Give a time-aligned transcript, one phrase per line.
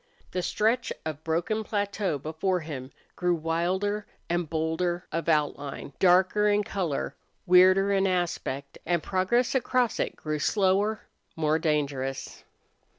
[0.31, 6.63] The stretch of broken plateau before him grew wilder and bolder of outline, darker in
[6.63, 7.13] color,
[7.45, 11.01] weirder in aspect and progress across it grew slower,
[11.35, 12.43] more dangerous.